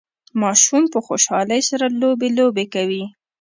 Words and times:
ماشوم 0.41 0.83
په 0.93 0.99
خوشحالۍ 1.07 1.61
سره 1.69 1.85
لوبي 2.01 2.29
لوبې 2.37 2.65
کوي 2.73 3.03